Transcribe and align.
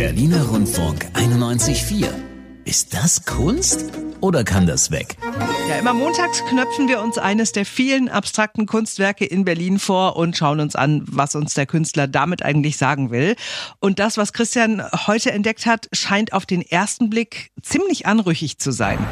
Berliner 0.00 0.44
Rundfunk 0.44 1.10
91.4. 1.12 2.08
Ist 2.64 2.94
das 2.94 3.26
Kunst 3.26 3.92
oder 4.22 4.44
kann 4.44 4.66
das 4.66 4.90
weg? 4.90 5.18
Ja, 5.68 5.76
immer 5.76 5.92
montags 5.92 6.42
knöpfen 6.46 6.88
wir 6.88 7.02
uns 7.02 7.18
eines 7.18 7.52
der 7.52 7.66
vielen 7.66 8.08
abstrakten 8.08 8.64
Kunstwerke 8.64 9.26
in 9.26 9.44
Berlin 9.44 9.78
vor 9.78 10.16
und 10.16 10.38
schauen 10.38 10.60
uns 10.60 10.74
an, 10.74 11.04
was 11.06 11.34
uns 11.34 11.52
der 11.52 11.66
Künstler 11.66 12.08
damit 12.08 12.42
eigentlich 12.42 12.78
sagen 12.78 13.10
will. 13.10 13.36
Und 13.78 13.98
das, 13.98 14.16
was 14.16 14.32
Christian 14.32 14.82
heute 15.06 15.32
entdeckt 15.32 15.66
hat, 15.66 15.86
scheint 15.92 16.32
auf 16.32 16.46
den 16.46 16.62
ersten 16.62 17.10
Blick 17.10 17.50
ziemlich 17.62 18.06
anrüchig 18.06 18.58
zu 18.58 18.70
sein. 18.70 19.06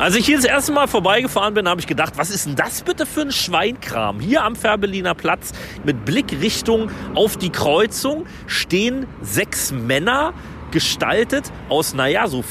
Als 0.00 0.14
ich 0.14 0.24
hier 0.24 0.36
das 0.36 0.46
erste 0.46 0.72
Mal 0.72 0.88
vorbeigefahren 0.88 1.52
bin, 1.52 1.68
habe 1.68 1.78
ich 1.78 1.86
gedacht, 1.86 2.14
was 2.16 2.30
ist 2.30 2.46
denn 2.46 2.56
das 2.56 2.80
bitte 2.80 3.04
für 3.04 3.20
ein 3.20 3.32
Schweinkram? 3.32 4.18
Hier 4.18 4.44
am 4.44 4.56
Fährberliner 4.56 5.14
Platz 5.14 5.52
mit 5.84 6.06
Blickrichtung 6.06 6.90
auf 7.14 7.36
die 7.36 7.50
Kreuzung 7.50 8.24
stehen 8.46 9.06
sechs 9.20 9.72
Männer 9.72 10.32
gestaltet 10.70 11.52
aus, 11.68 11.92
naja, 11.92 12.28
so 12.28 12.42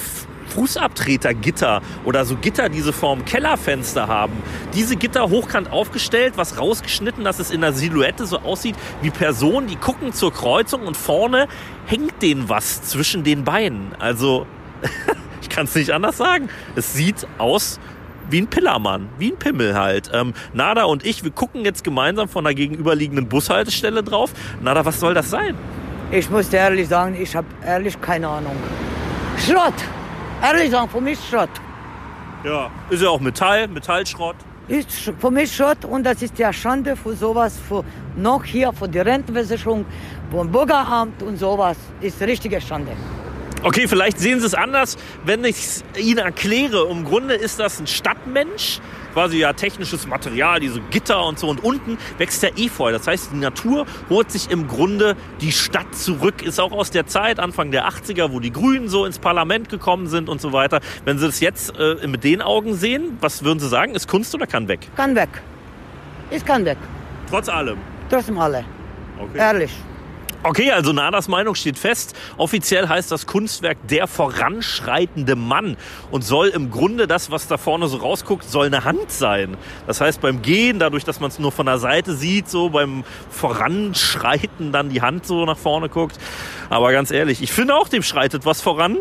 Fußabtretergitter 0.50 1.82
oder 2.06 2.23
so 2.23 2.36
Gitter, 2.36 2.70
die 2.70 2.82
sie 2.82 2.94
vorm 2.94 3.26
Kellerfenster 3.26 4.08
haben. 4.08 4.34
Diese 4.76 4.95
Gitter 4.95 5.28
hochkant 5.31 5.72
aufgestellt, 5.72 6.34
was 6.36 6.59
rausgeschnitten, 6.59 7.23
dass 7.23 7.40
es 7.40 7.50
in 7.50 7.62
der 7.62 7.73
Silhouette 7.73 8.28
so 8.28 8.38
aussieht 8.42 8.76
wie 9.02 9.09
Personen, 9.09 9.66
die 9.66 9.76
gucken 9.76 10.14
zur 10.14 10.31
Kreuzung 10.31 10.86
und 10.86 10.95
vorne 10.95 11.48
hängt 11.88 12.22
denen 12.22 12.48
was 12.48 12.84
zwischen 12.84 13.23
den 13.23 13.44
Beinen. 13.44 13.95
Also 13.98 14.45
kann 15.59 15.66
es 15.66 15.76
nicht 15.76 15.91
anders 15.91 16.16
sagen. 16.16 16.48
Es 16.77 16.94
sieht 16.94 17.27
aus 17.38 17.81
wie 18.30 18.40
ein 18.40 18.48
Pillermann, 18.48 19.09
wie 19.17 19.34
ein 19.34 19.38
Pimmel 19.38 19.77
halt. 19.77 20.09
Ähm, 20.13 20.34
Nada 20.54 20.86
und 20.86 21.05
ich, 21.05 21.26
wir 21.26 21.31
gucken 21.31 21.66
jetzt 21.66 21.84
gemeinsam 21.84 22.30
von 22.30 22.45
der 22.45 22.54
gegenüberliegenden 22.54 23.27
Bushaltestelle 23.27 24.02
drauf. 24.02 24.31
Nada, 24.62 24.86
was 24.86 25.02
soll 25.02 25.14
das 25.14 25.30
sein? 25.30 25.55
Ich 26.12 26.30
muss 26.30 26.48
dir 26.48 26.59
ehrlich 26.59 26.88
sagen, 26.88 27.14
ich 27.20 27.36
habe 27.36 27.48
ehrlich 27.66 28.00
keine 28.00 28.30
Ahnung. 28.30 28.55
Schrott! 29.38 29.73
Ehrlich 30.41 30.72
sagen, 30.72 30.90
für 30.90 31.02
mich 31.02 31.19
Schrott. 31.30 31.50
Ja, 32.45 32.72
ist 32.89 33.02
ja 33.02 33.09
auch 33.09 33.19
Metall, 33.19 33.67
Metallschrott. 33.67 34.38
Ist 34.69 35.12
für 35.19 35.31
mich 35.31 35.53
Schrott 35.53 35.84
und 35.84 36.06
das 36.06 36.22
ist 36.22 36.39
ja 36.39 36.53
Schande 36.53 36.95
für 36.95 37.16
sowas, 37.17 37.59
für 37.67 37.84
noch 38.16 38.45
hier, 38.45 38.72
für 38.72 38.88
die 38.88 39.00
Rentenversicherung, 39.00 39.86
vom 40.31 40.50
Bürgeramt 40.50 41.22
und 41.22 41.38
sowas. 41.38 41.75
Ist 42.00 42.22
richtige 42.22 42.62
Schande. 42.62 42.94
Okay, 43.62 43.90
vielleicht 43.90 44.20
sehen 44.20 44.40
Sie 44.40 44.46
es 44.46 44.54
anders, 44.54 44.98
wenn 45.26 45.44
ich 45.44 45.58
es 45.58 45.84
Ihnen 45.98 46.20
erkläre. 46.20 46.88
Im 46.90 47.04
Grunde 47.04 47.34
ist 47.34 47.60
das 47.60 47.78
ein 47.82 47.88
Stadtmensch, 47.88 48.80
quasi 49.14 49.40
ja 49.40 49.52
technisches 49.52 50.08
Material, 50.08 50.62
diese 50.62 50.80
Gitter 50.80 51.26
und 51.26 51.38
so. 51.38 51.50
Und 51.50 51.62
unten 51.62 51.98
wächst 52.20 52.42
der 52.42 52.58
Efeu. 52.58 52.94
Das 52.94 53.06
heißt, 53.06 53.32
die 53.34 53.38
Natur 53.38 53.86
holt 54.10 54.32
sich 54.32 54.50
im 54.50 54.70
Grunde 54.70 55.18
die 55.42 55.52
Stadt 55.52 55.94
zurück. 55.94 56.42
Ist 56.42 56.58
auch 56.62 56.72
aus 56.72 56.92
der 56.92 57.06
Zeit, 57.08 57.38
Anfang 57.38 57.72
der 57.72 57.90
80er, 57.90 58.32
wo 58.32 58.40
die 58.40 58.54
Grünen 58.54 58.88
so 58.88 59.04
ins 59.04 59.20
Parlament 59.20 59.68
gekommen 59.68 60.08
sind 60.08 60.30
und 60.30 60.40
so 60.40 60.54
weiter. 60.54 60.80
Wenn 61.04 61.18
Sie 61.18 61.28
es 61.28 61.42
jetzt 61.42 61.78
äh, 61.78 62.08
mit 62.08 62.24
den 62.24 62.42
Augen 62.42 62.76
sehen, 62.76 63.18
was 63.20 63.44
würden 63.44 63.60
Sie 63.60 63.68
sagen? 63.68 63.94
Ist 63.94 64.08
Kunst 64.08 64.34
oder 64.34 64.48
kann 64.48 64.70
weg? 64.70 64.88
Kann 64.96 65.18
weg. 65.18 65.30
Ist 66.32 66.46
kann 66.46 66.64
weg. 66.64 66.78
Trotz 67.30 67.50
allem? 67.50 67.78
Trotzdem 68.10 68.40
alle. 68.40 68.64
Okay. 69.20 69.38
Ehrlich. 69.38 69.72
Okay, 70.42 70.72
also 70.72 70.94
Nadas 70.94 71.28
Meinung 71.28 71.54
steht 71.54 71.78
fest. 71.78 72.16
Offiziell 72.38 72.88
heißt 72.88 73.12
das 73.12 73.26
Kunstwerk 73.26 73.78
der 73.90 74.08
voranschreitende 74.08 75.36
Mann 75.36 75.76
und 76.12 76.23
soll 76.23 76.48
im 76.48 76.72
Grunde 76.72 77.08
das, 77.08 77.30
was 77.30 77.50
da 77.50 77.58
vorne 77.58 77.90
so 77.90 77.98
rausguckt, 77.98 78.46
soll 78.46 78.68
eine 78.68 78.86
Hand 78.86 79.12
sein. 79.12 79.58
Das 79.86 80.00
heißt 80.00 80.22
beim 80.22 80.42
Gehen, 80.42 80.80
dadurch, 80.80 81.04
dass 81.04 81.20
man 81.20 81.30
es 81.30 81.40
nur 81.40 81.52
von 81.52 81.66
der 81.66 81.78
Seite 81.78 82.16
sieht, 82.16 82.50
so 82.50 82.70
beim 82.70 83.04
Voranschreiten 83.30 84.72
dann 84.72 84.90
die 84.90 85.02
Hand 85.02 85.26
so 85.26 85.44
nach 85.44 85.58
vorne 85.58 85.90
guckt. 85.90 86.18
Aber 86.70 86.94
ganz 86.94 87.12
ehrlich, 87.12 87.42
ich 87.42 87.52
finde 87.52 87.76
auch, 87.76 87.90
dem 87.90 88.02
schreitet 88.02 88.46
was 88.46 88.62
voran 88.62 89.00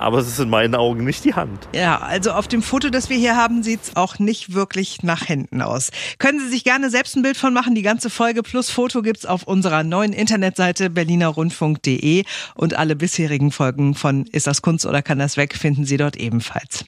aber 0.00 0.18
es 0.18 0.28
ist 0.28 0.40
in 0.40 0.50
meinen 0.50 0.74
Augen 0.74 1.04
nicht 1.04 1.24
die 1.24 1.34
Hand. 1.34 1.68
Ja, 1.74 1.98
also 1.98 2.32
auf 2.32 2.48
dem 2.48 2.62
Foto, 2.62 2.90
das 2.90 3.10
wir 3.10 3.16
hier 3.16 3.36
haben, 3.36 3.62
sieht's 3.62 3.96
auch 3.96 4.18
nicht 4.18 4.54
wirklich 4.54 5.02
nach 5.02 5.28
Händen 5.28 5.62
aus. 5.62 5.90
Können 6.18 6.40
Sie 6.40 6.48
sich 6.48 6.64
gerne 6.64 6.90
selbst 6.90 7.16
ein 7.16 7.22
Bild 7.22 7.36
von 7.36 7.52
machen. 7.52 7.74
Die 7.74 7.82
ganze 7.82 8.10
Folge 8.10 8.42
plus 8.42 8.70
Foto 8.70 9.02
gibt's 9.02 9.26
auf 9.26 9.44
unserer 9.44 9.84
neuen 9.84 10.12
Internetseite 10.12 10.90
berlinerrundfunk.de 10.90 12.24
und 12.54 12.74
alle 12.74 12.96
bisherigen 12.96 13.52
Folgen 13.52 13.94
von 13.94 14.26
Ist 14.26 14.46
das 14.46 14.62
Kunst 14.62 14.86
oder 14.86 15.02
kann 15.02 15.18
das 15.18 15.36
weg 15.36 15.54
finden 15.54 15.84
Sie 15.84 15.96
dort 15.96 16.16
ebenfalls. 16.16 16.78